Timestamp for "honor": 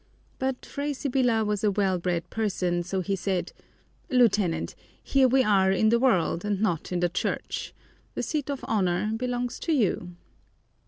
8.67-9.11